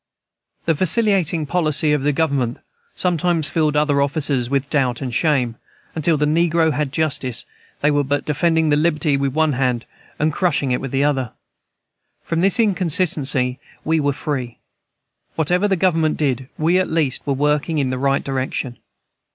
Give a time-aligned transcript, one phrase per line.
[0.65, 2.57] The vacillating policy of the Government
[2.95, 5.57] sometimes filled other officers with doubt and shame;
[5.93, 7.45] until the negro had justice,
[7.81, 9.85] they were but defending liberty with one hand
[10.17, 11.33] and crushing it with the other.
[12.23, 14.57] From this inconsistency we were free.
[15.35, 18.79] Whatever the Government did, we at least were working in the right direction.